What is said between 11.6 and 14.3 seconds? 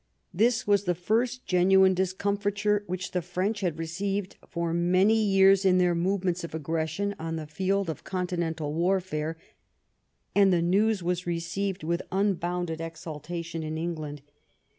with tmbounded exultation in England.